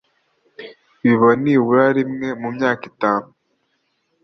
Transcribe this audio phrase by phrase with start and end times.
[1.01, 3.27] biba nibura rimwe mu myaka itanu